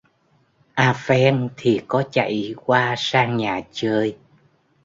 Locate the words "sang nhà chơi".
2.97-4.17